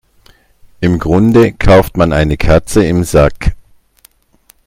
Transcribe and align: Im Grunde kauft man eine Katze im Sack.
Im 0.79 0.97
Grunde 0.97 1.51
kauft 1.53 1.95
man 1.95 2.11
eine 2.11 2.35
Katze 2.35 2.83
im 2.83 3.03
Sack. 3.03 3.53